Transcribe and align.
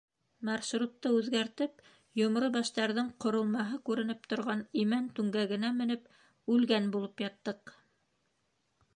Маршрутты 0.47 1.09
үҙгәртеп, 1.15 1.81
Йомро 2.21 2.47
баштарҙың 2.55 3.11
ҡоролмаһы 3.25 3.77
күренеп 3.89 4.25
торған 4.33 4.63
имән 4.85 5.05
түңгәгенә 5.19 5.71
менеп 5.83 6.09
«үлгән» 6.55 6.89
булып 6.97 7.23
яттыҡ. 7.25 7.75